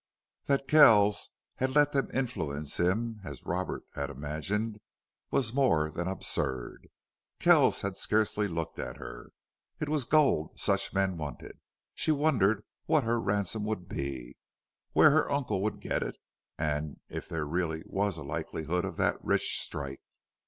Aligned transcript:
That 0.45 0.67
Kells 0.67 1.29
had 1.57 1.75
let 1.75 1.91
that 1.91 2.11
influence 2.11 2.79
him 2.79 3.19
as 3.23 3.45
Roberts 3.45 3.85
had 3.93 4.09
imagined 4.09 4.79
was 5.29 5.53
more 5.53 5.91
than 5.91 6.07
absurd. 6.07 6.89
Kells 7.37 7.81
had 7.81 7.97
scarcely 7.97 8.47
looked 8.47 8.79
at 8.79 8.97
her. 8.97 9.29
It 9.79 9.89
was 9.89 10.05
gold 10.05 10.59
such 10.59 10.91
men 10.91 11.17
wanted. 11.17 11.59
She 11.93 12.09
wondered 12.11 12.63
what 12.87 13.03
her 13.03 13.19
ransom 13.21 13.63
would 13.65 13.87
be, 13.87 14.37
where 14.93 15.11
her 15.11 15.31
uncle 15.31 15.61
would 15.61 15.79
get 15.79 16.01
it, 16.01 16.17
and 16.57 16.99
if 17.07 17.29
there 17.29 17.45
really 17.45 17.83
was 17.85 18.17
a 18.17 18.23
likelihood 18.23 18.85
of 18.85 18.97
that 18.97 19.23
rich 19.23 19.61
strike. 19.61 20.01